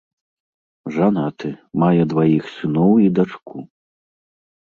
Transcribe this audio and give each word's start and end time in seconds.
Жанаты, 0.95 1.51
мае 1.83 2.03
дваіх 2.13 2.43
сыноў 2.55 2.91
і 3.05 3.05
дачку. 3.19 3.57